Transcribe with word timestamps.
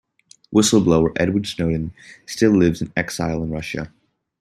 Whistle-blower 0.49 1.11
Edward 1.15 1.45
Snowden 1.45 1.93
still 2.25 2.57
lives 2.57 2.81
in 2.81 2.91
exile 2.97 3.43
in 3.43 3.51
Russia. 3.51 3.93